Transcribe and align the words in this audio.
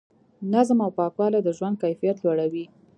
نظم 0.53 0.77
او 0.85 0.91
پاکوالی 0.97 1.39
د 1.43 1.49
ژوند 1.57 1.75
کیفیت 1.83 2.17
لوړوي. 2.21 2.65